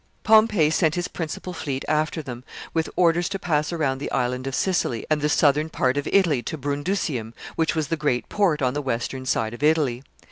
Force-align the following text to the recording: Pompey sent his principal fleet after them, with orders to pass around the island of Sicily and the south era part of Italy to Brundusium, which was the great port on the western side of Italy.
Pompey 0.23 0.71
sent 0.71 0.95
his 0.95 1.07
principal 1.07 1.53
fleet 1.53 1.85
after 1.87 2.23
them, 2.23 2.43
with 2.73 2.89
orders 2.95 3.29
to 3.29 3.37
pass 3.37 3.71
around 3.71 3.99
the 3.99 4.09
island 4.11 4.47
of 4.47 4.55
Sicily 4.55 5.05
and 5.11 5.21
the 5.21 5.29
south 5.29 5.57
era 5.57 5.69
part 5.69 5.95
of 5.95 6.07
Italy 6.11 6.41
to 6.41 6.57
Brundusium, 6.57 7.35
which 7.55 7.75
was 7.75 7.89
the 7.89 7.95
great 7.97 8.27
port 8.27 8.63
on 8.63 8.73
the 8.73 8.81
western 8.81 9.27
side 9.27 9.53
of 9.53 9.61
Italy. 9.61 10.01